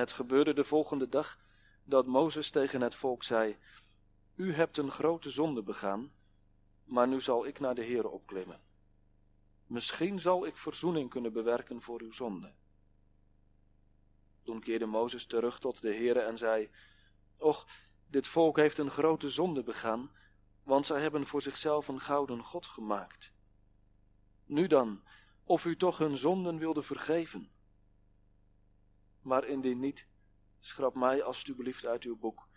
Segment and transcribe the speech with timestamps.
[0.00, 1.38] het gebeurde de volgende dag
[1.84, 3.56] dat Mozes tegen het volk zei:
[4.34, 6.12] U hebt een grote zonde begaan,
[6.84, 8.60] maar nu zal ik naar de Heere opklimmen.
[9.66, 12.54] Misschien zal ik verzoening kunnen bewerken voor uw zonde.
[14.42, 16.70] Toen keerde Mozes terug tot de Heere en zei:
[17.38, 17.66] Och,
[18.06, 20.10] dit volk heeft een grote zonde begaan,
[20.62, 23.32] want zij hebben voor zichzelf een gouden God gemaakt.
[24.44, 25.02] Nu dan,
[25.44, 27.50] of u toch hun zonden wilde vergeven.
[29.20, 30.06] Maar indien niet,
[30.58, 32.48] schrap mij alstublieft uit uw boek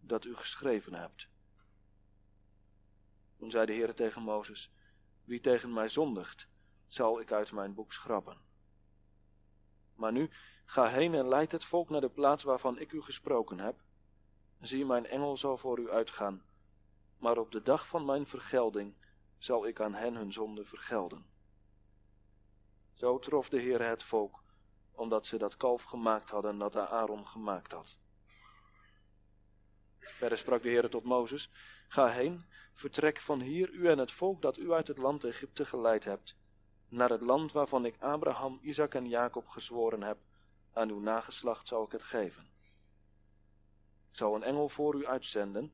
[0.00, 1.28] dat u geschreven hebt.
[3.36, 4.72] Toen zei de Heere tegen Mozes,
[5.24, 6.48] wie tegen mij zondigt,
[6.86, 8.38] zal ik uit mijn boek schrappen.
[9.94, 10.30] Maar nu,
[10.64, 13.82] ga heen en leid het volk naar de plaats waarvan ik u gesproken heb.
[14.60, 16.42] Zie, mijn engel zal voor u uitgaan,
[17.18, 18.94] maar op de dag van mijn vergelding
[19.38, 21.26] zal ik aan hen hun zonde vergelden.
[22.92, 24.42] Zo trof de Heer het volk,
[24.98, 27.98] omdat ze dat kalf gemaakt hadden dat Aaron gemaakt had.
[29.98, 31.50] Verder sprak de Heer tot Mozes,
[31.88, 35.64] ga heen, vertrek van hier u en het volk dat u uit het land Egypte
[35.64, 36.36] geleid hebt,
[36.88, 40.18] naar het land waarvan ik Abraham, Isaac en Jacob gezworen heb,
[40.72, 42.50] aan uw nageslacht zal ik het geven.
[44.10, 45.72] Ik zal een engel voor u uitzenden,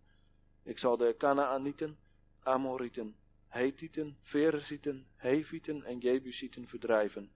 [0.63, 1.99] ik zal de Canaanieten,
[2.41, 7.33] Amorieten, Hethieten, Ferezieten, Hevieten en Jebusieten verdrijven,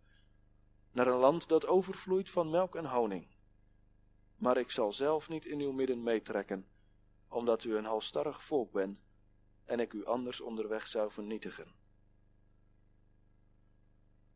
[0.91, 3.28] naar een land dat overvloeit van melk en honing.
[4.36, 6.69] Maar ik zal zelf niet in uw midden meetrekken,
[7.28, 9.03] omdat u een halstarrig volk bent
[9.64, 11.75] en ik u anders onderweg zou vernietigen.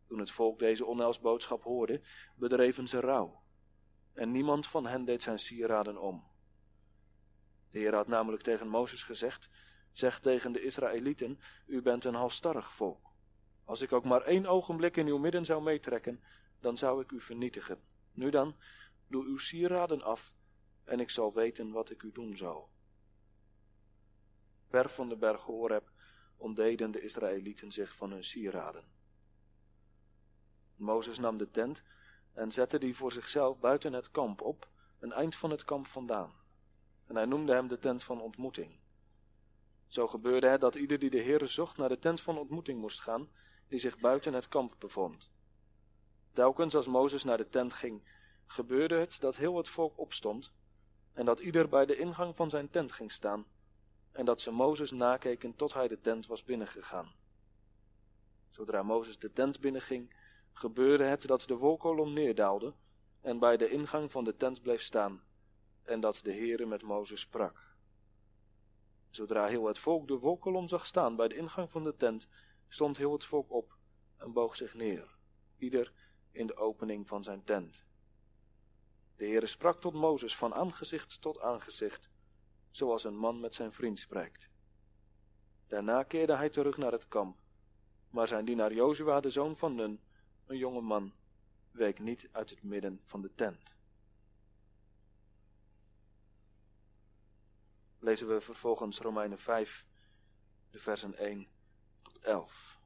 [0.06, 2.00] Toen het volk deze onheilsboodschap hoorde,
[2.36, 3.42] bedreven ze rouw,
[4.12, 6.30] en niemand van hen deed zijn sieraden om.
[7.70, 9.48] De Heer had namelijk tegen Mozes gezegd,
[9.92, 13.11] zeg tegen de Israëlieten, u bent een halstarrig volk.
[13.64, 16.22] Als ik ook maar één ogenblik in uw midden zou meetrekken,
[16.60, 17.80] dan zou ik u vernietigen.
[18.12, 18.56] Nu dan,
[19.06, 20.34] doe uw sieraden af,
[20.84, 22.70] en ik zal weten wat ik u doen zal.
[24.68, 25.90] Ver van de berg Horeb
[26.36, 28.84] ontdeden de Israëlieten zich van hun sieraden.
[30.76, 31.82] Mozes nam de tent
[32.32, 36.32] en zette die voor zichzelf buiten het kamp op, een eind van het kamp vandaan.
[37.06, 38.80] En hij noemde hem de tent van ontmoeting.
[39.86, 43.00] Zo gebeurde het dat ieder die de Heere zocht naar de tent van ontmoeting moest
[43.00, 43.28] gaan,
[43.72, 45.30] die zich buiten het kamp bevond.
[46.32, 48.02] Telkens als Mozes naar de tent ging,
[48.46, 50.52] gebeurde het dat heel het volk opstond,
[51.12, 53.46] en dat ieder bij de ingang van zijn tent ging staan,
[54.10, 57.12] en dat ze Mozes nakeken tot hij de tent was binnengegaan.
[58.50, 60.14] Zodra Mozes de tent binnenging,
[60.52, 62.74] gebeurde het dat de wolkolom neerdaalde
[63.20, 65.22] en bij de ingang van de tent bleef staan,
[65.82, 67.76] en dat de Heere met Mozes sprak.
[69.10, 72.28] Zodra heel het volk de wolkolom zag staan bij de ingang van de tent,
[72.72, 73.76] stond heel het volk op
[74.16, 75.16] en boog zich neer,
[75.56, 75.92] ieder
[76.30, 77.84] in de opening van zijn tent.
[79.16, 82.10] De Heere sprak tot Mozes van aangezicht tot aangezicht,
[82.70, 84.48] zoals een man met zijn vriend spreekt.
[85.66, 87.38] Daarna keerde hij terug naar het kamp,
[88.10, 90.00] maar zijn dienaar Jozua, de zoon van Nun,
[90.46, 91.12] een jonge man,
[91.70, 93.74] week niet uit het midden van de tent.
[97.98, 99.86] Lezen we vervolgens Romeinen 5,
[100.70, 101.51] de versen 1 tot
[102.22, 102.80] 11.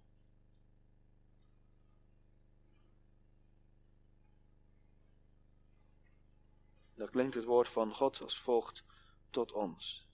[6.95, 8.85] Dan klinkt het woord van God als volgt
[9.31, 10.09] tot ons.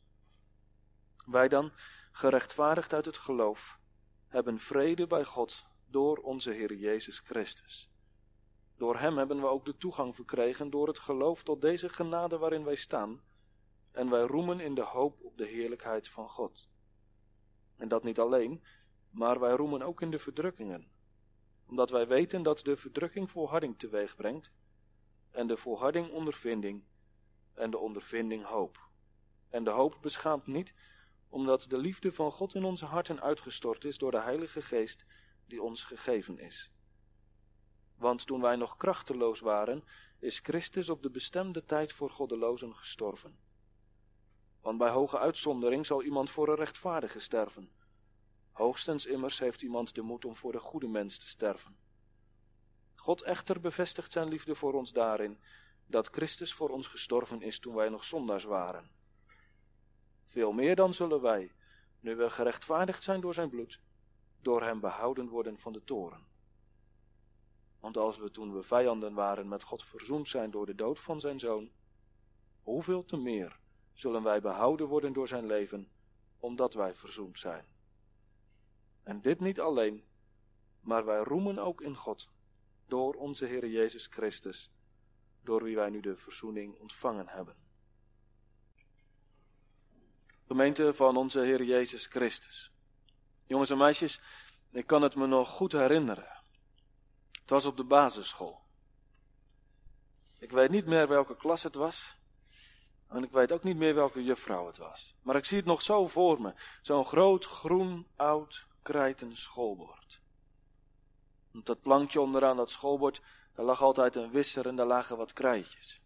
[1.27, 1.73] Wij dan,
[2.13, 3.79] gerechtvaardigd uit het geloof,
[4.29, 7.91] hebben vrede bij God door onze Heer Jezus Christus.
[8.77, 12.65] Door Hem hebben we ook de toegang verkregen door het geloof tot deze genade waarin
[12.65, 13.23] wij staan,
[13.91, 16.69] en wij roemen in de hoop op de heerlijkheid van God.
[17.77, 18.65] En dat niet alleen,
[19.13, 20.91] maar wij roemen ook in de verdrukkingen,
[21.67, 24.53] omdat wij weten dat de verdrukking volharding teweeg brengt,
[25.31, 26.85] en de volharding ondervinding,
[27.55, 28.91] en de ondervinding hoop.
[29.49, 30.75] En de hoop beschaamt niet,
[31.29, 35.07] omdat de liefde van God in onze harten uitgestort is door de Heilige Geest
[35.47, 36.73] die ons gegeven is.
[37.97, 39.85] Want toen wij nog krachteloos waren,
[40.19, 43.39] is Christus op de bestemde tijd voor goddelozen gestorven.
[44.61, 47.71] Want bij hoge uitzondering zal iemand voor een rechtvaardige sterven.
[48.53, 51.77] Hoogstens immers heeft iemand de moed om voor de goede mens te sterven.
[52.95, 55.39] God echter bevestigt zijn liefde voor ons daarin,
[55.87, 58.91] dat Christus voor ons gestorven is toen wij nog zondaars waren.
[60.27, 61.53] Veel meer dan zullen wij,
[62.01, 63.81] nu we gerechtvaardigd zijn door zijn bloed,
[64.41, 66.27] door hem behouden worden van de toren.
[67.81, 71.21] Want als we toen we vijanden waren met God verzoend zijn door de dood van
[71.21, 71.71] zijn zoon,
[72.63, 73.59] hoeveel te meer
[73.93, 75.91] zullen wij behouden worden door zijn leven,
[76.39, 77.72] omdat wij verzoend zijn.
[79.03, 80.05] En dit niet alleen,
[80.81, 82.29] maar wij roemen ook in God,
[82.87, 84.73] door onze Heer Jezus Christus,
[85.43, 87.57] door wie wij nu de verzoening ontvangen hebben.
[90.47, 92.73] Gemeente van onze Heer Jezus Christus.
[93.47, 94.21] Jongens en meisjes,
[94.71, 96.43] ik kan het me nog goed herinneren.
[97.41, 98.61] Het was op de basisschool.
[100.39, 102.17] Ik weet niet meer welke klas het was.
[103.09, 105.15] En ik weet ook niet meer welke juffrouw het was.
[105.23, 106.55] Maar ik zie het nog zo voor me.
[106.83, 110.21] Zo'n groot, groen, oud, krijten schoolbord.
[111.55, 113.23] Op dat plankje onderaan dat schoolbord,
[113.55, 116.01] daar lag altijd een wisser en daar lagen wat krijtjes.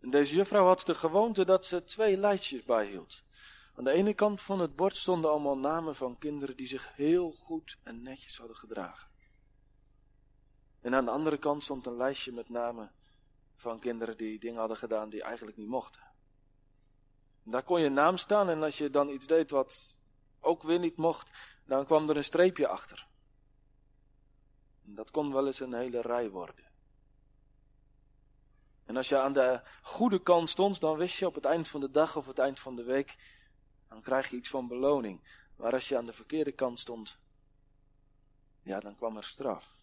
[0.00, 3.22] En deze juffrouw had de gewoonte dat ze twee lijstjes bijhield.
[3.74, 7.32] Aan de ene kant van het bord stonden allemaal namen van kinderen die zich heel
[7.32, 9.10] goed en netjes hadden gedragen.
[10.80, 12.92] En aan de andere kant stond een lijstje met namen
[13.56, 16.02] van kinderen die dingen hadden gedaan die eigenlijk niet mochten.
[17.44, 19.97] En daar kon je naam staan en als je dan iets deed wat
[20.40, 21.30] ook weer niet mocht,
[21.64, 23.06] dan kwam er een streepje achter.
[24.84, 26.66] En dat kon wel eens een hele rij worden.
[28.84, 31.80] En als je aan de goede kant stond, dan wist je op het eind van
[31.80, 33.16] de dag of het eind van de week,
[33.88, 35.46] dan krijg je iets van beloning.
[35.56, 37.18] Maar als je aan de verkeerde kant stond,
[38.62, 39.76] ja, dan kwam er straf.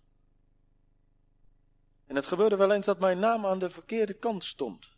[2.06, 4.96] En het gebeurde wel eens dat mijn naam aan de verkeerde kant stond.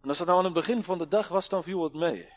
[0.00, 2.32] En als dat nou aan het begin van de dag was, dan viel het mee.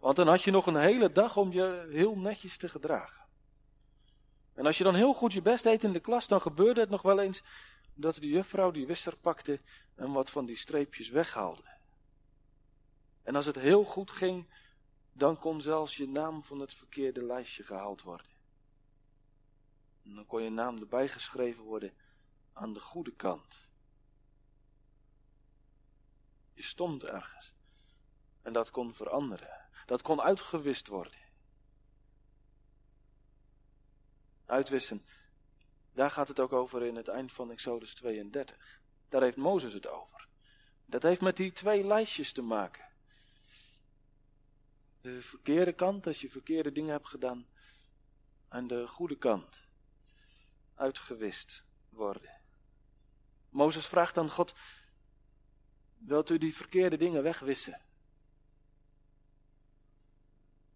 [0.00, 3.24] Want dan had je nog een hele dag om je heel netjes te gedragen.
[4.54, 6.90] En als je dan heel goed je best deed in de klas, dan gebeurde het
[6.90, 7.42] nog wel eens
[7.94, 9.60] dat de juffrouw die wisser pakte
[9.94, 11.78] en wat van die streepjes weghaalde.
[13.22, 14.48] En als het heel goed ging,
[15.12, 18.26] dan kon zelfs je naam van het verkeerde lijstje gehaald worden.
[20.04, 21.92] En dan kon je naam erbij geschreven worden
[22.52, 23.68] aan de goede kant.
[26.54, 27.52] Je stond ergens.
[28.42, 29.59] En dat kon veranderen.
[29.90, 31.18] Dat kon uitgewist worden.
[34.46, 35.04] Uitwissen,
[35.92, 38.80] daar gaat het ook over in het eind van Exodus 32.
[39.08, 40.28] Daar heeft Mozes het over.
[40.86, 42.88] Dat heeft met die twee lijstjes te maken.
[45.00, 47.46] De verkeerde kant, als je verkeerde dingen hebt gedaan.
[48.48, 49.60] En de goede kant.
[50.74, 52.40] Uitgewist worden.
[53.48, 54.54] Mozes vraagt aan God,
[55.98, 57.88] wilt u die verkeerde dingen wegwissen?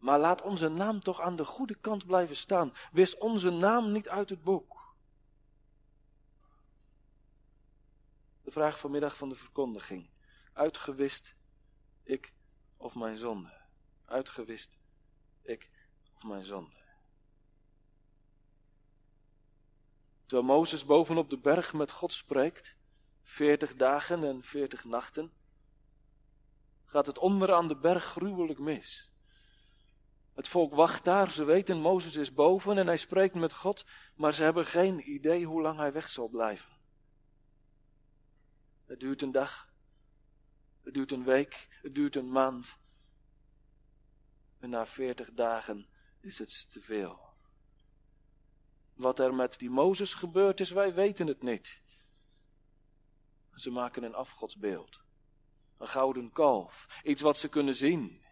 [0.04, 2.72] Maar laat onze naam toch aan de goede kant blijven staan.
[2.92, 4.94] Wis onze naam niet uit het boek.
[8.42, 10.10] De vraag vanmiddag van de verkondiging.
[10.52, 11.36] Uitgewist
[12.02, 12.34] ik
[12.76, 13.60] of mijn zonde?
[14.04, 14.78] Uitgewist
[15.42, 15.70] ik
[16.14, 16.82] of mijn zonde?
[20.26, 22.76] Terwijl Mozes bovenop de berg met God spreekt,
[23.22, 25.32] veertig dagen en veertig nachten,
[26.84, 29.12] gaat het onderaan de berg gruwelijk mis.
[30.34, 33.84] Het volk wacht daar, ze weten Mozes is boven en hij spreekt met God,
[34.14, 36.70] maar ze hebben geen idee hoe lang hij weg zal blijven.
[38.84, 39.72] Het duurt een dag,
[40.82, 42.78] het duurt een week, het duurt een maand.
[44.58, 45.88] En na veertig dagen
[46.20, 47.20] is het te veel.
[48.94, 51.82] Wat er met die Mozes gebeurd is, wij weten het niet.
[53.54, 55.00] Ze maken een afgodsbeeld.
[55.78, 57.00] Een gouden kalf.
[57.02, 58.23] Iets wat ze kunnen zien.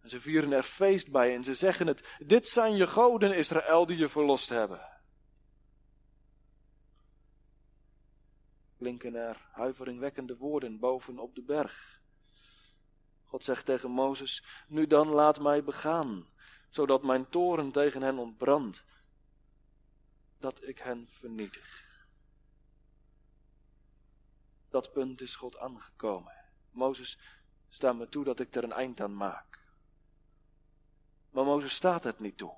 [0.00, 2.16] En ze vieren er feest bij en ze zeggen het.
[2.18, 4.88] Dit zijn je goden, Israël, die je verlost hebben.
[8.78, 12.00] Klinken er huiveringwekkende woorden boven op de berg.
[13.24, 16.26] God zegt tegen Mozes, nu dan laat mij begaan,
[16.70, 18.84] zodat mijn toren tegen hen ontbrandt
[20.38, 21.88] dat ik hen vernietig.
[24.68, 26.34] Dat punt is God aangekomen.
[26.70, 27.18] Mozes,
[27.68, 29.59] sta me toe dat ik er een eind aan maak.
[31.30, 32.54] Maar Mozes staat het niet toe.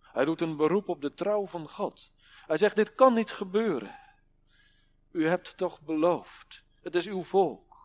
[0.00, 2.12] Hij doet een beroep op de trouw van God.
[2.46, 3.98] Hij zegt, dit kan niet gebeuren.
[5.10, 6.64] U hebt toch beloofd.
[6.80, 7.76] Het is uw volk.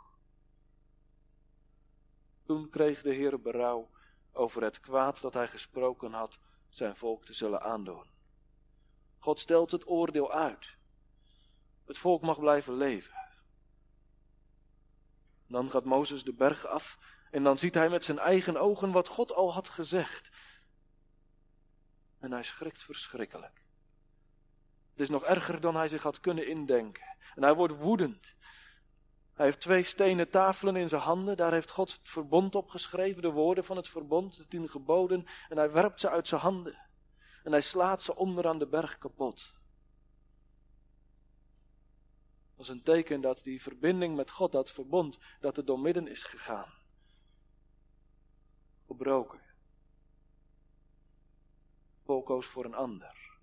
[2.46, 3.90] Toen kreeg de Heer berouw
[4.32, 6.40] over het kwaad dat hij gesproken had
[6.70, 8.06] zijn volk te zullen aandoen.
[9.20, 10.78] God stelt het oordeel uit.
[11.86, 13.16] Het volk mag blijven leven.
[15.48, 16.98] Dan gaat Mozes de berg af
[17.36, 20.32] en dan ziet hij met zijn eigen ogen wat God al had gezegd.
[22.20, 23.62] En hij schrikt verschrikkelijk.
[24.92, 27.18] Het is nog erger dan hij zich had kunnen indenken.
[27.36, 28.34] En hij wordt woedend.
[29.34, 31.38] Hij heeft twee stenen tafelen in zijn handen.
[31.38, 35.26] Daar heeft God het verbond op geschreven, de woorden van het verbond, de tien geboden.
[35.50, 36.78] En hij werpt ze uit zijn handen
[37.44, 39.54] en hij slaat ze onder aan de berg kapot.
[42.56, 46.24] Dat is een teken dat die verbinding met God, dat verbond, dat er doormidden is
[46.24, 46.84] gegaan.
[48.86, 49.42] Gebroken.
[52.04, 53.40] Volkoos voor een ander.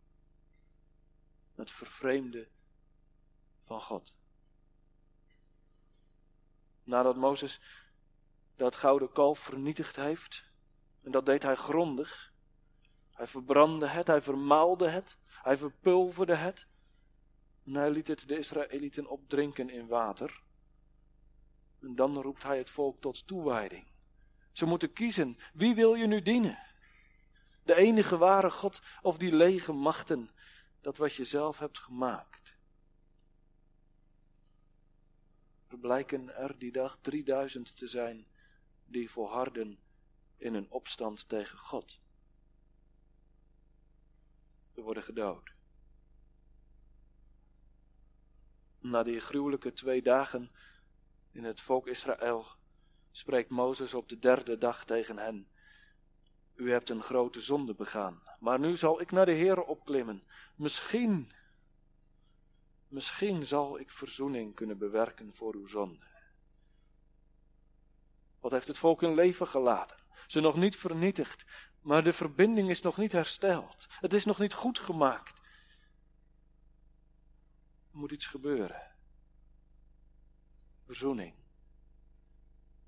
[1.54, 2.49] Het vervreemden
[3.64, 4.14] van God.
[6.84, 7.61] Nadat Mozes
[8.56, 10.50] dat gouden kalf vernietigd heeft,
[11.02, 12.32] en dat deed hij grondig,
[13.12, 16.66] hij verbrandde het, hij vermaalde het, hij verpulverde het,
[17.64, 20.42] en hij liet het de Israëlieten opdrinken in water.
[21.80, 23.91] En dan roept hij het volk tot toewijding.
[24.52, 26.59] Ze moeten kiezen, wie wil je nu dienen?
[27.62, 30.30] De enige ware God of die lege machten,
[30.80, 32.56] dat wat je zelf hebt gemaakt.
[35.68, 38.26] Er blijken er die dag 3000 te zijn
[38.85, 39.78] die volharden
[40.37, 42.00] in een opstand tegen God.
[44.75, 45.52] Ze worden gedood.
[48.78, 50.50] Na die gruwelijke twee dagen
[51.30, 52.47] in het volk Israël
[53.12, 55.49] spreekt Mozes op de derde dag tegen hen.
[56.54, 60.23] U hebt een grote zonde begaan, maar nu zal ik naar de Heer opklimmen.
[60.57, 61.33] Misschien,
[62.88, 66.11] misschien zal ik verzoening kunnen bewerken voor uw zonde.
[68.40, 69.97] Wat heeft het volk in leven gelaten?
[70.26, 71.45] Ze nog niet vernietigd,
[71.81, 73.87] maar de verbinding is nog niet hersteld.
[74.00, 75.38] Het is nog niet goed gemaakt.
[77.92, 78.97] Er moet iets gebeuren.
[80.85, 81.41] Verzoening.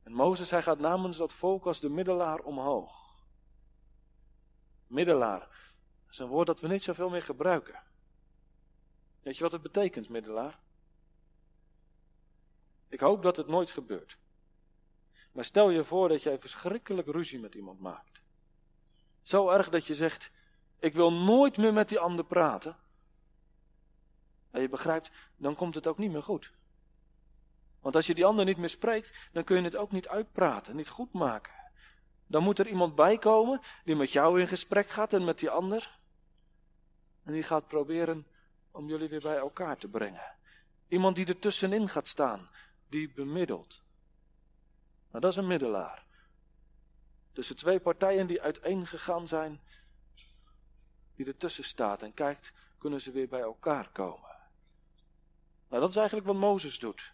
[0.05, 3.25] En Mozes, hij gaat namens dat volk als de middelaar omhoog.
[4.87, 5.41] Middelaar.
[6.01, 7.83] Dat is een woord dat we niet zoveel meer gebruiken.
[9.23, 10.59] Weet je wat het betekent, middelaar?
[12.89, 14.19] Ik hoop dat het nooit gebeurt.
[15.33, 18.23] Maar stel je voor dat jij verschrikkelijk ruzie met iemand maakt.
[19.23, 20.31] Zo erg dat je zegt:
[20.79, 22.77] Ik wil nooit meer met die ander praten.
[24.51, 26.53] En je begrijpt, dan komt het ook niet meer goed.
[27.85, 30.77] Want als je die ander niet meer spreekt, dan kun je het ook niet uitpraten,
[30.77, 31.53] niet goed maken.
[32.27, 35.51] Dan moet er iemand bij komen die met jou in gesprek gaat en met die
[35.51, 35.99] ander.
[37.25, 38.27] En die gaat proberen
[38.71, 40.37] om jullie weer bij elkaar te brengen.
[40.89, 42.49] Iemand die er tussenin gaat staan,
[42.89, 43.83] die bemiddelt.
[45.09, 46.07] Nou, dat is een middelaar.
[47.33, 49.61] Tussen twee partijen die uiteengegaan zijn,
[51.17, 54.37] die ertussen staat en kijkt, kunnen ze weer bij elkaar komen.
[55.69, 57.14] Nou, dat is eigenlijk wat Mozes doet.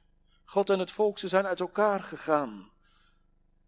[0.51, 2.71] God en het volk, ze zijn uit elkaar gegaan.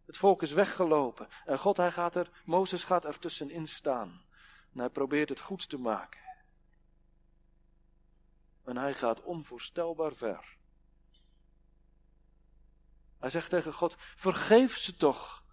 [0.06, 1.28] Het volk is weggelopen.
[1.44, 4.24] En God, hij gaat er, Mozes gaat er tussenin staan.
[4.72, 6.20] En hij probeert het goed te maken.
[8.64, 10.56] En hij gaat onvoorstelbaar ver.
[13.18, 15.44] Hij zegt tegen God: Vergeef ze toch.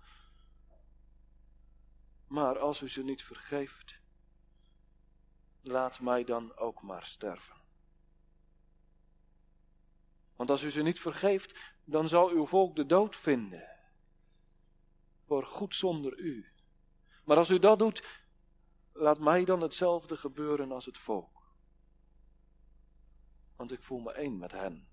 [2.27, 3.99] Maar als u ze niet vergeeft,
[5.61, 7.58] laat mij dan ook maar sterven.
[10.39, 13.67] Want als u ze niet vergeeft, dan zal uw volk de dood vinden.
[15.25, 16.51] Voor goed zonder u.
[17.23, 18.23] Maar als u dat doet,
[18.91, 21.51] laat mij dan hetzelfde gebeuren als het volk.
[23.55, 24.87] Want ik voel me één met hen.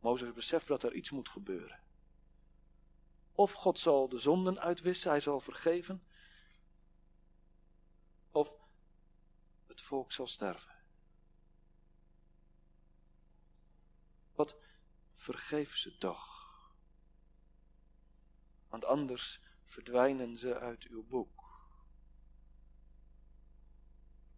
[0.00, 1.80] Mozes beseft dat er iets moet gebeuren.
[3.32, 6.02] Of God zal de zonden uitwissen, hij zal vergeven.
[8.30, 8.52] Of
[9.66, 10.75] het volk zal sterven.
[14.36, 14.56] Wat
[15.14, 16.34] vergeef ze toch.
[18.68, 21.44] Want anders verdwijnen ze uit uw boek.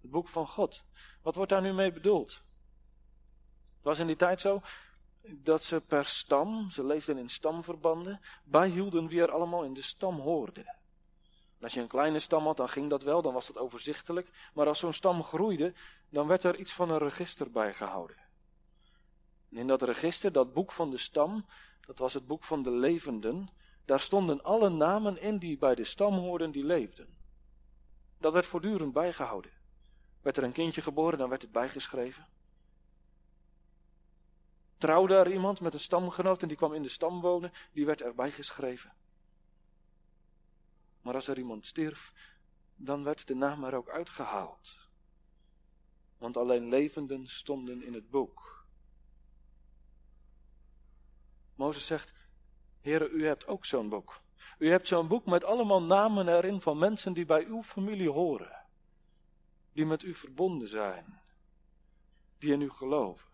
[0.01, 0.85] Het boek van God.
[1.23, 2.31] Wat wordt daar nu mee bedoeld?
[3.77, 4.63] Het was in die tijd zo
[5.23, 10.21] dat ze per stam, ze leefden in stamverbanden, bijhielden wie er allemaal in de stam
[10.21, 10.77] hoorde.
[11.61, 14.51] als je een kleine stam had, dan ging dat wel, dan was dat overzichtelijk.
[14.55, 15.75] Maar als zo'n stam groeide,
[16.09, 18.28] dan werd er iets van een register bijgehouden.
[19.51, 21.47] En in dat register, dat boek van de stam,
[21.81, 23.49] dat was het boek van de levenden,
[23.85, 27.17] daar stonden alle namen in die bij de stam hoorden die leefden.
[28.19, 29.53] Dat werd voortdurend bijgehouden.
[30.21, 32.27] Werd er een kindje geboren, dan werd het bijgeschreven.
[34.77, 38.03] Trouwde er iemand met een stamgenoot en die kwam in de stam wonen, die werd
[38.03, 38.93] erbij geschreven.
[41.01, 42.13] Maar als er iemand stierf,
[42.77, 44.89] dan werd de naam er ook uitgehaald.
[46.19, 48.58] Want alleen levenden stonden in het boek.
[51.59, 52.13] Mozes zegt,
[52.81, 54.21] Heere, u hebt ook zo'n boek.
[54.59, 58.65] U hebt zo'n boek met allemaal namen erin van mensen die bij uw familie horen.
[59.73, 61.21] Die met u verbonden zijn.
[62.39, 63.29] Die in u geloven.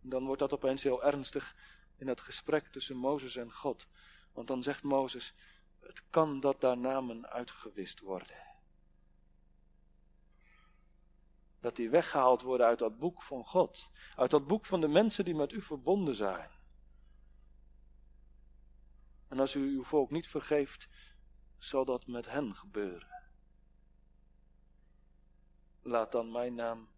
[0.00, 1.56] Dan wordt dat opeens heel ernstig
[1.96, 3.86] in het gesprek tussen Mozes en God.
[4.32, 5.34] Want dan zegt Mozes,
[5.80, 8.53] het kan dat daar namen uitgewist worden.
[11.64, 13.90] Dat die weggehaald worden uit dat boek van God.
[14.16, 16.50] Uit dat boek van de mensen die met u verbonden zijn.
[19.28, 20.88] En als u uw volk niet vergeeft,
[21.58, 23.22] zal dat met hen gebeuren.
[25.82, 26.88] laat dan mijn naam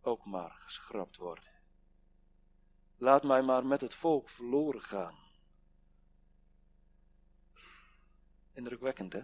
[0.00, 1.50] ook maar geschrapt worden.
[2.96, 5.16] Laat mij maar met het volk verloren gaan.
[8.52, 9.22] Indrukwekkend, hè?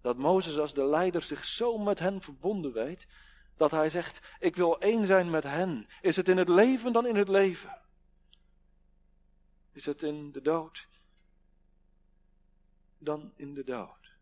[0.00, 3.06] Dat Mozes als de leider zich zo met hen verbonden weet,
[3.56, 5.88] dat hij zegt, ik wil één zijn met hen.
[6.00, 7.80] Is het in het leven dan in het leven?
[9.72, 10.88] Is het in de dood
[12.98, 14.16] dan in de dood?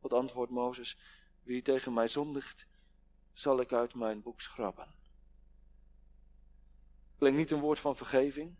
[0.00, 0.96] Wat antwoordt Mozes,
[1.42, 2.66] wie tegen mij zondigt,
[3.32, 4.94] zal ik uit mijn boek schrappen.
[7.18, 8.56] Klinkt niet een woord van vergeving,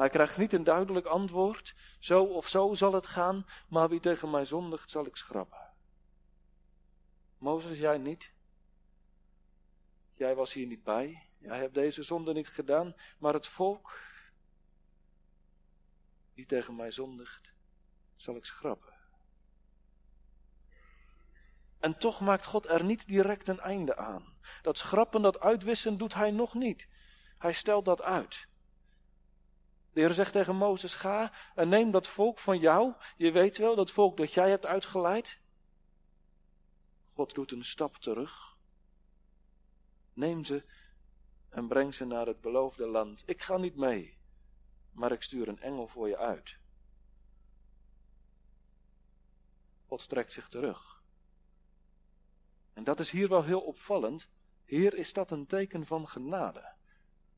[0.00, 4.30] hij krijgt niet een duidelijk antwoord, zo of zo zal het gaan, maar wie tegen
[4.30, 5.72] mij zondigt zal ik schrappen.
[7.38, 8.32] Mozes, jij niet?
[10.14, 14.00] Jij was hier niet bij, jij hebt deze zonde niet gedaan, maar het volk,
[16.34, 17.52] die tegen mij zondigt,
[18.16, 18.94] zal ik schrappen.
[21.78, 24.38] En toch maakt God er niet direct een einde aan.
[24.62, 26.88] Dat schrappen, dat uitwissen doet hij nog niet.
[27.38, 28.48] Hij stelt dat uit.
[29.92, 32.94] De Heer zegt tegen Mozes, ga en neem dat volk van jou.
[33.16, 35.40] Je weet wel, dat volk dat jij hebt uitgeleid.
[37.12, 38.56] God doet een stap terug.
[40.12, 40.64] Neem ze
[41.48, 43.22] en breng ze naar het beloofde land.
[43.26, 44.18] Ik ga niet mee,
[44.92, 46.58] maar ik stuur een engel voor je uit.
[49.86, 51.02] God trekt zich terug.
[52.72, 54.28] En dat is hier wel heel opvallend.
[54.64, 56.72] Hier is dat een teken van genade.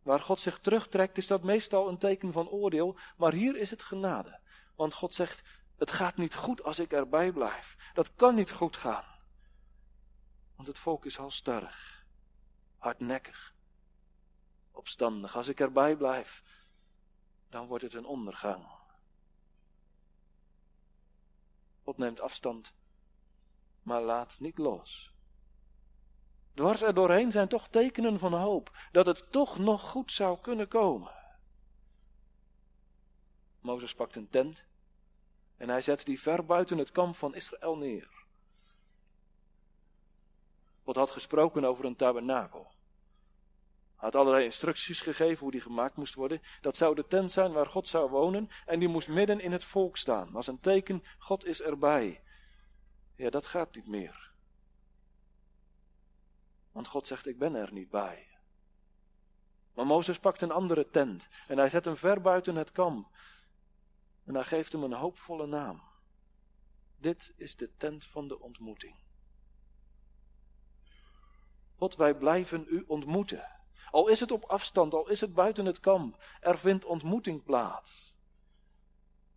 [0.03, 3.83] Waar God zich terugtrekt, is dat meestal een teken van oordeel, maar hier is het
[3.83, 4.41] genade.
[4.75, 7.77] Want God zegt: Het gaat niet goed als ik erbij blijf.
[7.95, 9.05] Dat kan niet goed gaan.
[10.57, 12.07] Want het volk is halstarrig,
[12.79, 13.55] hardnekkig,
[14.71, 15.37] opstandig.
[15.37, 16.43] Als ik erbij blijf,
[17.49, 18.67] dan wordt het een ondergang.
[21.83, 22.75] God neemt afstand,
[23.83, 25.12] maar laat niet los.
[26.55, 30.69] Dwars er doorheen zijn toch tekenen van hoop, dat het toch nog goed zou kunnen
[30.69, 31.13] komen.
[33.61, 34.65] Mozes pakt een tent
[35.57, 38.25] en hij zet die ver buiten het kamp van Israël neer.
[40.85, 42.71] God had gesproken over een tabernakel.
[44.03, 46.41] Hij had allerlei instructies gegeven hoe die gemaakt moest worden.
[46.61, 49.65] Dat zou de tent zijn waar God zou wonen en die moest midden in het
[49.65, 50.35] volk staan.
[50.35, 52.23] Als een teken, God is erbij.
[53.17, 54.32] Ja, dat gaat niet meer.
[56.73, 58.29] Want God zegt, ik ben er niet bij.
[59.75, 63.17] Maar Mozes pakt een andere tent en hij zet hem ver buiten het kamp.
[64.25, 65.83] En hij geeft hem een hoopvolle naam.
[66.97, 68.97] Dit is de tent van de ontmoeting.
[71.77, 73.51] God, wij blijven u ontmoeten.
[73.91, 78.17] Al is het op afstand, al is het buiten het kamp, er vindt ontmoeting plaats.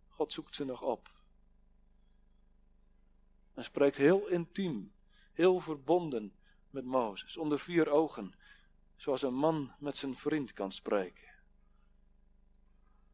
[0.08, 1.10] God zoekt ze nog op.
[3.54, 4.94] En spreekt heel intiem,
[5.32, 6.34] heel verbonden
[6.70, 8.34] met Mozes, onder vier ogen,
[8.96, 11.34] zoals een man met zijn vriend kan spreken.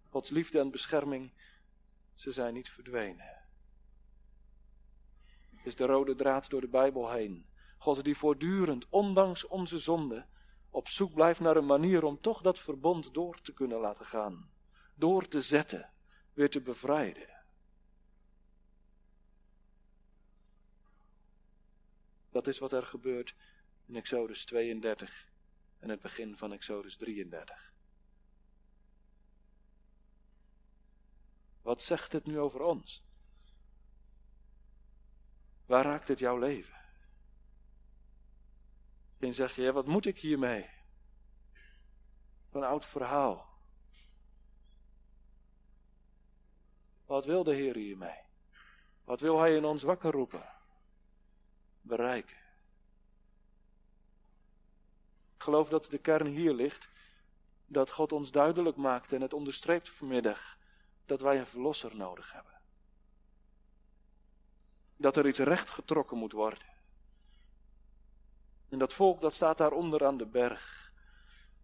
[0.09, 1.33] Gods liefde en bescherming,
[2.15, 3.41] ze zijn niet verdwenen.
[5.65, 7.47] Is de rode draad door de Bijbel heen.
[7.79, 10.27] God die voortdurend, ondanks onze zonde,
[10.71, 14.51] op zoek blijft naar een manier om toch dat verbond door te kunnen laten gaan.
[14.95, 15.93] Door te zetten,
[16.33, 17.42] weer te bevrijden.
[22.33, 23.35] Dat is wat er gebeurt
[23.87, 25.31] in Exodus 32
[25.79, 27.73] en het begin van Exodus 33.
[31.63, 33.05] Wat zegt het nu over ons?
[35.67, 36.81] Waar raakt het jouw leven?
[39.09, 40.71] Misschien zeg je, wat moet ik hiermee?
[42.51, 43.51] Een oud verhaal.
[47.07, 48.21] Wat wil de Heer hiermee?
[49.05, 50.52] Wat wil Hij in ons wakker roepen?
[51.83, 52.37] Bereiken.
[55.37, 56.89] Ik geloof dat de kern hier ligt.
[57.67, 60.59] Dat God ons duidelijk maakt en het onderstreept vanmiddag.
[61.07, 62.61] Dat wij een verlosser nodig hebben.
[64.97, 66.71] Dat er iets recht getrokken moet worden.
[68.69, 70.93] En dat volk dat staat daaronder aan de berg.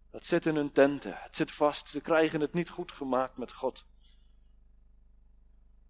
[0.09, 1.17] Dat zit in hun tenten.
[1.17, 1.87] Het zit vast.
[1.87, 3.85] Ze krijgen het niet goed gemaakt met God.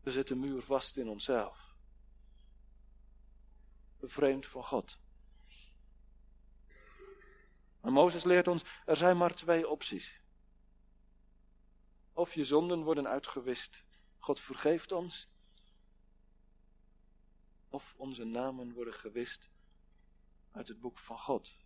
[0.01, 1.68] We zitten muur vast in onszelf.
[3.99, 4.99] Bevreemd van God.
[7.81, 10.21] Maar Mozes leert ons, er zijn maar twee opties.
[12.13, 13.83] Of je zonden worden uitgewist,
[14.17, 15.29] God vergeeft ons.
[17.69, 19.49] Of onze namen worden gewist
[20.51, 21.57] uit het boek van God.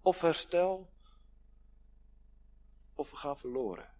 [0.00, 0.92] Of herstel,
[2.94, 3.92] of we gaan verloren.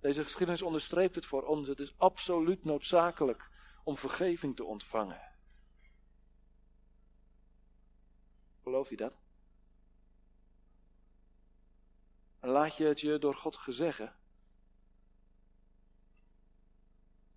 [0.00, 1.68] Deze geschiedenis onderstreept het voor ons.
[1.68, 3.50] Het is absoluut noodzakelijk
[3.84, 5.20] om vergeving te ontvangen.
[8.62, 9.14] Geloof je dat?
[12.40, 14.18] En laat je het je door God gezeggen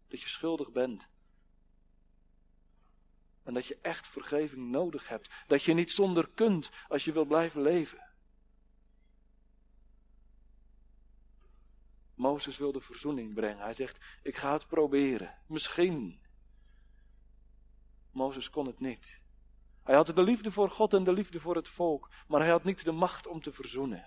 [0.08, 1.08] dat je schuldig bent.
[3.44, 5.30] En dat je echt vergeving nodig hebt.
[5.48, 8.12] Dat je niet zonder kunt als je wil blijven leven.
[12.16, 13.64] Mozes wilde verzoening brengen.
[13.64, 15.42] Hij zegt: Ik ga het proberen.
[15.48, 16.23] Misschien.
[18.14, 19.22] Mozes kon het niet.
[19.84, 22.64] Hij had de liefde voor God en de liefde voor het volk, maar hij had
[22.64, 24.06] niet de macht om te verzoenen.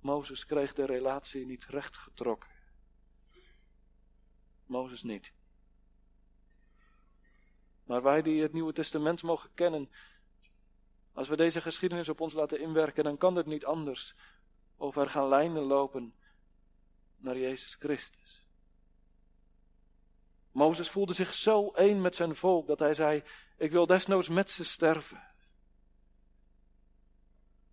[0.00, 2.50] Mozes kreeg de relatie niet rechtgetrokken.
[4.66, 5.32] Mozes niet.
[7.84, 9.90] Maar wij die het Nieuwe Testament mogen kennen,
[11.12, 14.14] als we deze geschiedenis op ons laten inwerken, dan kan het niet anders
[14.76, 16.14] of er gaan lijnen lopen
[17.16, 18.41] naar Jezus Christus.
[20.52, 23.22] Mozes voelde zich zo één met zijn volk dat hij zei:
[23.56, 25.30] Ik wil desnoods met ze sterven.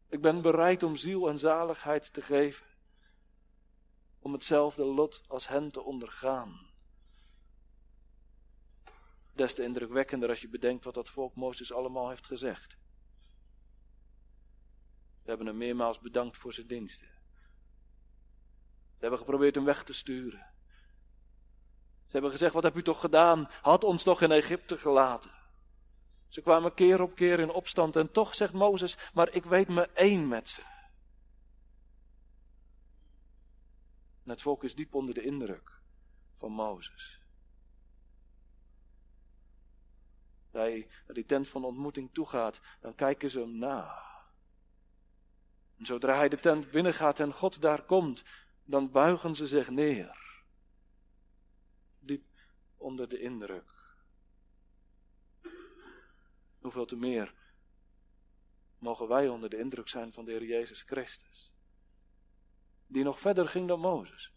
[0.08, 2.66] Ik ben bereid om ziel en zaligheid te geven,
[4.20, 6.68] om hetzelfde lot als hen te ondergaan.
[9.34, 12.78] Des te indrukwekkender als je bedenkt wat dat volk Mozes allemaal heeft gezegd.
[15.24, 17.08] We hebben hem meermaals bedankt voor zijn diensten.
[18.68, 20.54] Ze hebben geprobeerd hem weg te sturen.
[22.10, 23.48] Ze hebben gezegd: Wat heb u toch gedaan?
[23.62, 25.32] Had ons toch in Egypte gelaten.
[26.28, 29.82] Ze kwamen keer op keer in opstand en toch zegt Mozes: Maar ik weet me
[29.82, 30.62] één met ze.
[34.24, 35.82] En het volk is diep onder de indruk
[36.38, 37.22] van Mozes.
[40.52, 44.04] Hij naar die tent van ontmoeting toegaat, dan kijken ze hem na.
[45.78, 48.24] En zodra hij de tent binnengaat en God daar komt,
[48.64, 50.29] dan buigen ze zich neer.
[52.80, 53.72] Onder de indruk.
[56.60, 57.34] Hoeveel te meer
[58.78, 61.54] mogen wij onder de indruk zijn van de Heer Jezus Christus.
[62.88, 64.34] Die nog verder ging dan Mozes.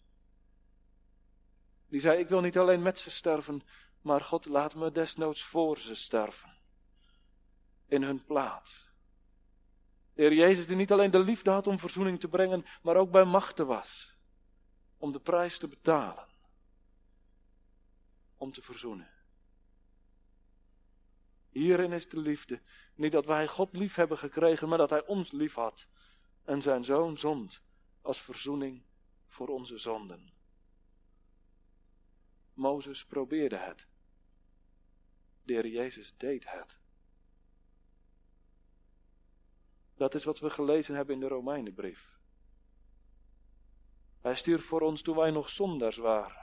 [1.86, 3.62] Die zei: Ik wil niet alleen met ze sterven,
[4.00, 6.58] maar God laat me desnoods voor ze sterven.
[7.86, 8.90] In hun plaats.
[10.14, 13.10] De Heer Jezus die niet alleen de liefde had om verzoening te brengen, maar ook
[13.10, 14.16] bij machten was.
[14.96, 16.31] Om de prijs te betalen.
[18.42, 19.10] Om te verzoenen.
[21.48, 22.60] Hierin is de liefde.
[22.94, 25.86] Niet dat wij God lief hebben gekregen, maar dat Hij ons lief had.
[26.44, 27.62] En zijn zoon zond
[28.00, 28.82] als verzoening
[29.26, 30.32] voor onze zonden.
[32.54, 33.86] Mozes probeerde het.
[35.42, 36.80] De Heer Jezus deed het.
[39.94, 42.18] Dat is wat we gelezen hebben in de Romeinenbrief.
[44.20, 46.41] Hij stierf voor ons toen wij nog zondaars waren.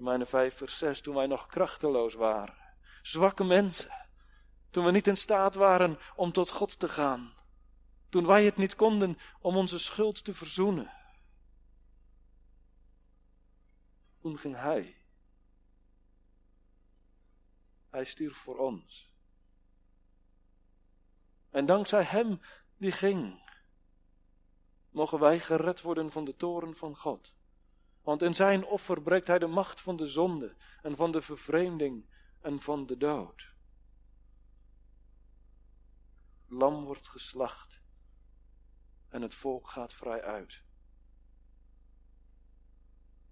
[0.00, 2.54] Romeinen 5 vers 6, toen wij nog krachteloos waren.
[3.02, 3.90] Zwakke mensen.
[4.70, 7.34] Toen we niet in staat waren om tot God te gaan.
[8.08, 10.92] Toen wij het niet konden om onze schuld te verzoenen.
[14.20, 14.96] Toen ging Hij.
[17.90, 19.10] Hij stierf voor ons.
[21.50, 22.40] En dankzij Hem
[22.76, 23.42] die ging,
[24.90, 27.38] mogen wij gered worden van de toren van God.
[28.10, 32.06] Want in Zijn offer breekt Hij de macht van de zonde en van de vervreemding
[32.40, 33.54] en van de dood.
[36.46, 37.80] Lam wordt geslacht
[39.08, 40.62] en het volk gaat vrij uit.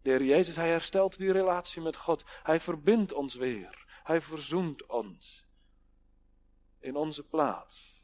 [0.02, 2.24] De Heer Jezus, Hij herstelt die relatie met God.
[2.42, 4.00] Hij verbindt ons weer.
[4.02, 5.46] Hij verzoent ons
[6.78, 8.02] in onze plaats.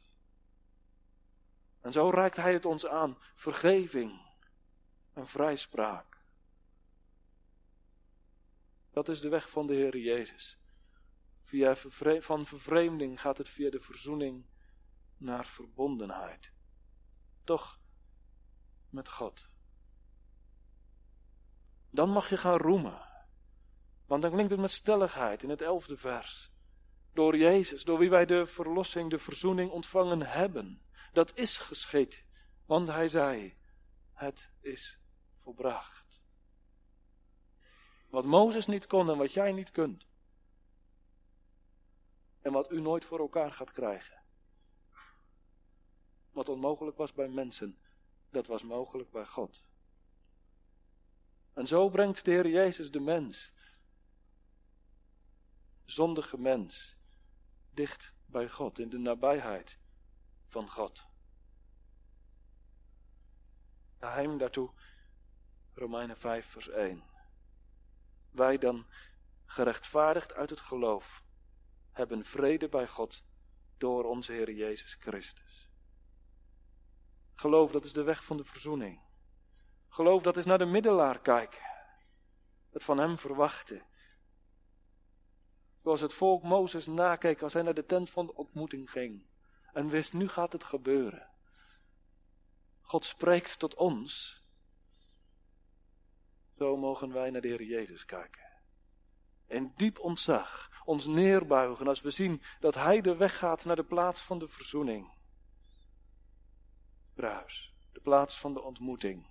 [1.80, 4.20] En zo reikt Hij het ons aan, vergeving
[5.12, 6.13] en vrijspraak.
[8.94, 10.59] Dat is de weg van de Heer Jezus.
[11.42, 11.76] Via
[12.20, 14.46] van vervreemding gaat het via de verzoening
[15.16, 16.52] naar verbondenheid.
[17.44, 17.80] Toch
[18.90, 19.48] met God.
[21.90, 23.09] Dan mag je gaan roemen.
[24.07, 26.52] Want dan klinkt het met stelligheid in het elfde vers.
[27.12, 30.83] Door Jezus, door wie wij de verlossing, de verzoening ontvangen hebben.
[31.12, 32.24] Dat is geschied,
[32.66, 33.57] want hij zei,
[34.12, 34.98] het is
[35.42, 36.04] volbracht.
[38.14, 40.07] Wat Mozes niet kon en wat jij niet kunt.
[42.40, 44.22] En wat u nooit voor elkaar gaat krijgen.
[46.31, 47.79] Wat onmogelijk was bij mensen,
[48.31, 49.62] dat was mogelijk bij God.
[51.53, 53.53] En zo brengt de Heer Jezus de mens,
[55.85, 56.96] zondige mens,
[57.70, 59.79] dicht bij God, in de nabijheid
[60.46, 61.07] van God.
[63.98, 64.70] geheim daartoe,
[65.72, 67.13] Romeinen 5, vers 1.
[68.35, 68.87] Wij dan,
[69.47, 71.25] gerechtvaardigd uit het geloof,
[71.92, 73.25] hebben vrede bij God
[73.79, 75.68] door onze Heer Jezus Christus.
[77.35, 79.01] Geloof, dat is de weg van de verzoening.
[79.88, 81.62] Geloof, dat is naar de middelaar kijken.
[82.70, 83.83] Het van hem verwachten.
[85.83, 89.27] Zoals het volk Mozes nakeek als hij naar de tent van de ontmoeting ging.
[89.73, 91.31] En wist, nu gaat het gebeuren.
[92.81, 94.42] God spreekt tot ons.
[96.59, 98.43] Zo mogen wij naar de Heer Jezus kijken.
[99.47, 103.85] In diep ontzag ons neerbuigen als we zien dat Hij de weg gaat naar de
[103.85, 105.12] plaats van de verzoening.
[107.14, 109.27] Bruis, de plaats van de ontmoeting.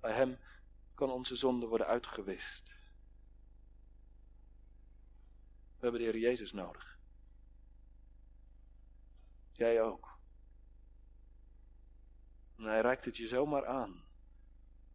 [0.00, 0.38] Bij Hem
[0.94, 2.74] kan onze zonde worden uitgewist.
[5.76, 6.98] We hebben de Heer Jezus nodig.
[9.52, 10.18] Jij ook.
[12.56, 14.05] En hij reikt het je zomaar aan.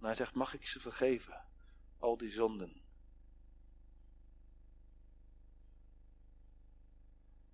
[0.01, 1.45] En hij zegt, mag ik ze vergeven?
[1.99, 2.81] Al die zonden.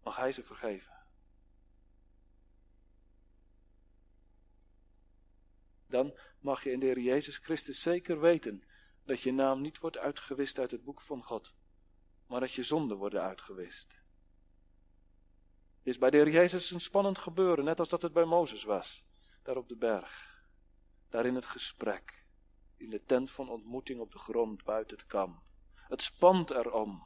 [0.03, 0.95] Mag hij ze vergeven?
[5.87, 8.63] Dan mag je in de Heer Jezus Christus zeker weten
[9.03, 11.55] dat je naam niet wordt uitgewist uit het boek van God,
[12.27, 14.01] maar dat je zonden worden uitgewist.
[15.77, 18.63] Het is bij de Heer Jezus een spannend gebeuren, net als dat het bij Mozes
[18.63, 19.05] was,
[19.43, 20.43] daar op de berg,
[21.09, 22.16] daar in het gesprek,
[22.77, 25.41] in de tent van ontmoeting op de grond buiten het kamp.
[25.75, 27.03] Het spant erom.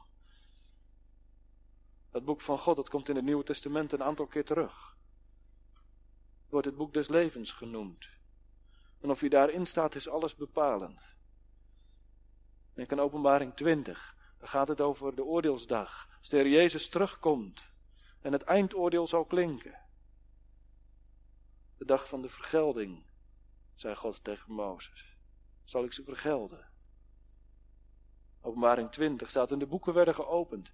[2.10, 4.96] Het boek van God, dat komt in het Nieuwe Testament een aantal keer terug.
[6.48, 8.08] Wordt het boek des levens genoemd.
[9.00, 11.00] En of je daarin staat, is alles bepalend.
[12.74, 14.16] Denk aan openbaring 20.
[14.38, 16.08] Daar gaat het over de oordeelsdag.
[16.18, 17.70] Als Jezus terugkomt
[18.20, 19.80] en het eindoordeel zal klinken.
[21.78, 23.10] De dag van de vergelding,
[23.74, 25.11] zei God tegen Mozes.
[25.64, 26.70] Zal ik ze vergelden?
[28.40, 30.72] Openbaring 20 staat de boeken werden geopend.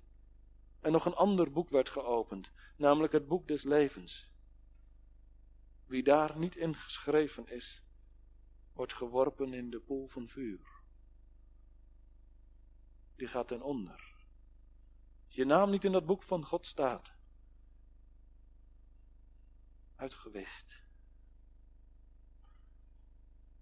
[0.81, 4.31] En nog een ander boek werd geopend, namelijk het boek des levens.
[5.87, 7.83] Wie daar niet in geschreven is,
[8.73, 10.83] wordt geworpen in de poel van vuur.
[13.17, 14.17] Die gaat ten onder.
[15.27, 17.15] Als je naam niet in dat boek van God staat,
[19.97, 20.88] uitgewist.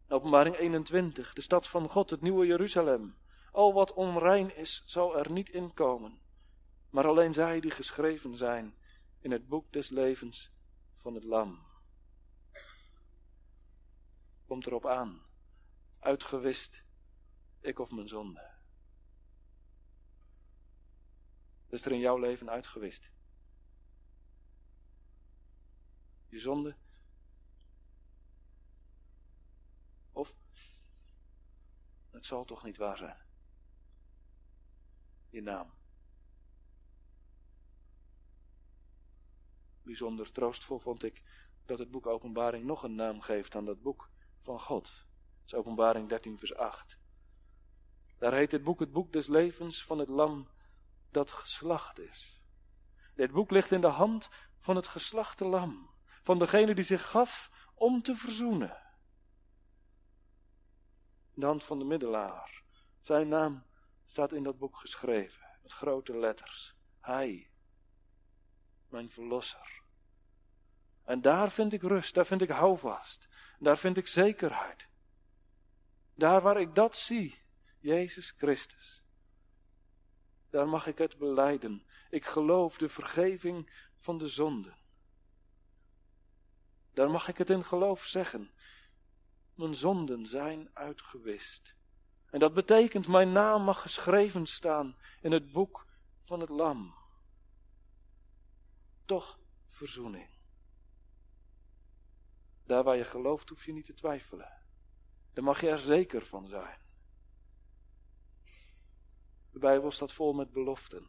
[0.09, 3.17] Openbaring 21, de stad van God, het nieuwe Jeruzalem.
[3.53, 6.19] Al wat onrein is, zal er niet in komen,
[6.91, 8.75] maar alleen zij die geschreven zijn
[9.21, 10.51] in het boek des levens
[10.97, 11.67] van het Lam
[14.47, 15.23] komt erop aan.
[15.99, 16.83] Uitgewist,
[17.61, 18.55] ik of mijn zonde.
[21.69, 23.11] Is er in jouw leven uitgewist?
[26.29, 26.77] Je zonde?
[30.13, 30.35] Of,
[32.17, 33.17] het zal toch niet waar zijn?
[35.31, 35.75] Je naam.
[39.83, 41.23] Bijzonder troostvol vond ik
[41.65, 44.85] dat het boek Openbaring nog een naam geeft aan dat boek van God.
[44.85, 46.99] Dat is openbaring 13 vers 8.
[48.19, 50.49] Daar heet het boek het boek des levens van het lam
[51.11, 52.41] dat geslacht is.
[53.15, 55.91] Dit boek ligt in de hand van het geslachte lam,
[56.23, 58.86] van degene die zich gaf om te verzoenen.
[61.45, 62.63] Hand van de middelaar.
[63.01, 63.65] Zijn naam
[64.07, 66.77] staat in dat boek geschreven, met grote letters.
[67.01, 67.51] Hij,
[68.89, 69.83] mijn verlosser.
[71.05, 74.89] En daar vind ik rust, daar vind ik houvast, daar vind ik zekerheid.
[76.15, 77.43] Daar waar ik dat zie,
[77.79, 79.05] Jezus Christus,
[80.51, 81.87] daar mag ik het beleiden.
[82.11, 84.77] Ik geloof de vergeving van de zonden.
[86.95, 88.51] Daar mag ik het in geloof zeggen.
[89.57, 91.75] Mijn zonden zijn uitgewist.
[92.31, 95.87] En dat betekent, mijn naam mag geschreven staan in het boek
[96.23, 96.95] van het Lam.
[99.05, 100.29] Toch verzoening.
[102.65, 104.63] Daar waar je gelooft, hoef je niet te twijfelen.
[105.33, 106.79] Daar mag je er zeker van zijn.
[109.51, 111.07] De Bijbel staat vol met beloften.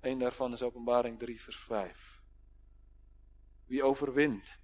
[0.00, 2.22] Een daarvan is Openbaring 3, vers 5.
[3.64, 4.58] Wie overwint,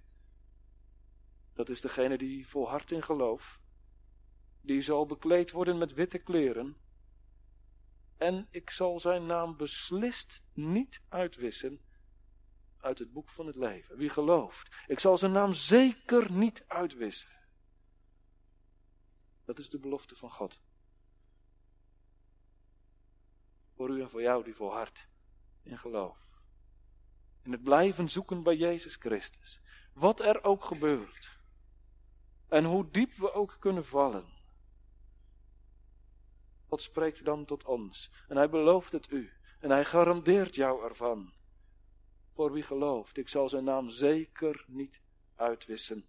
[1.55, 3.59] dat is degene die volhardt in geloof.
[4.61, 6.77] Die zal bekleed worden met witte kleren.
[8.17, 11.81] En ik zal zijn naam beslist niet uitwissen
[12.79, 13.97] uit het boek van het leven.
[13.97, 14.75] Wie gelooft.
[14.87, 17.29] Ik zal zijn naam zeker niet uitwissen.
[19.45, 20.59] Dat is de belofte van God.
[23.75, 25.07] Voor u en voor jou die volhardt
[25.63, 26.17] in geloof.
[27.43, 29.61] In het blijven zoeken bij Jezus Christus.
[29.93, 31.34] wat er ook gebeurt.
[32.47, 34.25] En hoe diep we ook kunnen vallen.
[36.67, 38.11] God spreekt dan tot ons.
[38.27, 39.31] En hij belooft het u.
[39.59, 41.33] En hij garandeert jou ervan.
[42.33, 45.01] Voor wie gelooft, ik zal zijn naam zeker niet
[45.35, 46.05] uitwissen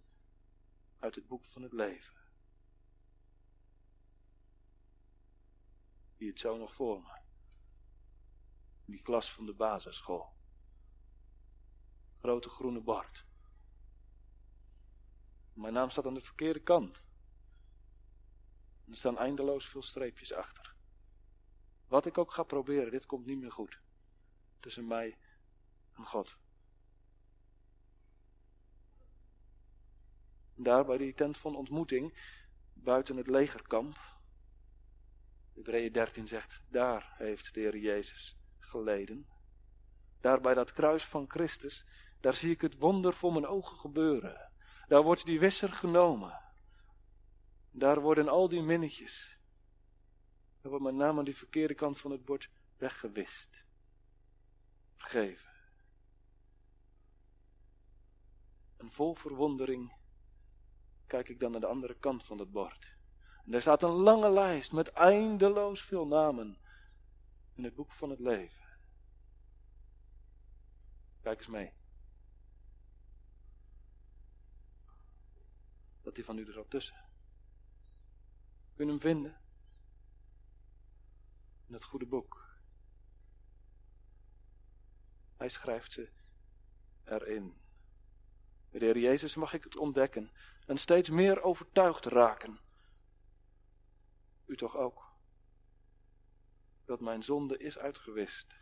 [0.99, 2.13] uit het boek van het leven.
[6.17, 7.19] Wie het zo nog voor me.
[8.85, 10.33] Die klas van de basisschool.
[12.19, 13.26] Grote groene bord.
[15.57, 17.03] Mijn naam staat aan de verkeerde kant.
[18.89, 20.75] Er staan eindeloos veel streepjes achter.
[21.87, 23.79] Wat ik ook ga proberen, dit komt niet meer goed.
[24.59, 25.17] Tussen mij
[25.93, 26.37] en God.
[30.55, 32.17] Daar bij die tent van ontmoeting,
[32.73, 34.15] buiten het legerkamp.
[35.53, 39.27] Hebreeën 13 zegt, daar heeft de Heer Jezus geleden.
[40.19, 41.85] Daar bij dat kruis van Christus,
[42.19, 44.46] daar zie ik het wonder voor mijn ogen gebeuren.
[44.87, 46.41] Daar wordt die wisser genomen.
[47.71, 49.39] Daar worden al die minnetjes,
[50.61, 53.63] dat wordt met name aan die verkeerde kant van het bord weggewist.
[54.95, 55.51] Vergeven.
[58.77, 59.95] En vol verwondering
[61.07, 62.95] kijk ik dan naar de andere kant van het bord.
[63.45, 66.57] En daar staat een lange lijst met eindeloos veel namen
[67.53, 68.65] in het boek van het leven.
[71.21, 71.76] Kijk eens mee.
[76.07, 76.95] Dat die van u er tussen.
[78.75, 79.41] Kun je hem vinden?
[81.65, 82.59] In het goede boek.
[85.37, 86.09] Hij schrijft ze
[87.03, 87.57] erin.
[88.69, 90.31] Met de Heer Jezus mag ik het ontdekken
[90.65, 92.59] en steeds meer overtuigd raken.
[94.45, 95.11] U toch ook?
[96.85, 98.57] Dat mijn zonde is uitgewist.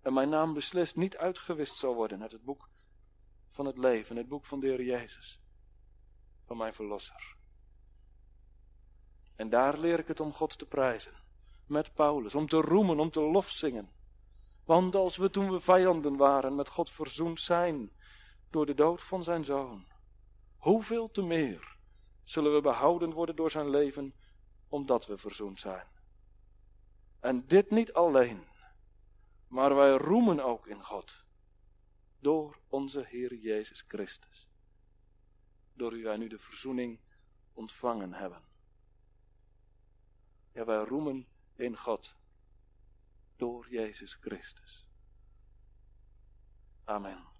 [0.00, 2.68] En mijn naam beslist niet uitgewist zal worden uit het boek
[3.50, 5.40] van het leven, het boek van de Heer Jezus,
[6.48, 7.36] van mijn Verlosser.
[9.36, 11.12] En daar leer ik het om God te prijzen,
[11.66, 13.90] met Paulus, om te roemen, om te lofzingen.
[14.64, 17.92] Want als we toen we vijanden waren met God verzoend zijn
[18.50, 19.86] door de dood van zijn zoon,
[20.56, 21.76] hoeveel te meer
[22.24, 24.14] zullen we behouden worden door zijn leven,
[24.68, 25.86] omdat we verzoend zijn.
[27.20, 28.44] En dit niet alleen,
[29.48, 31.24] maar wij roemen ook in God,
[32.18, 34.47] door onze Heer Jezus Christus,
[35.78, 36.98] door wie wij nu de verzoening
[37.52, 38.42] ontvangen hebben.
[40.52, 42.16] Ja, wij roemen in God,
[43.36, 44.86] door Jezus Christus.
[46.84, 47.37] Amen.